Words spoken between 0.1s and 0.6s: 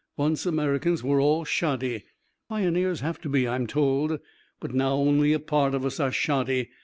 Once